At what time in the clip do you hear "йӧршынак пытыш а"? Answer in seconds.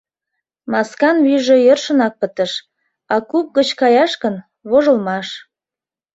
1.65-3.15